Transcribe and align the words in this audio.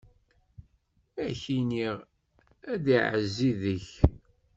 Ad 1.23 1.31
k-ineɣ, 1.41 1.97
ad 2.71 2.85
iɛezzi 2.97 3.51
deg-k! 3.61 3.89